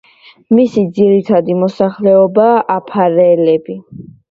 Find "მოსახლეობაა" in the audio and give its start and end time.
1.65-2.59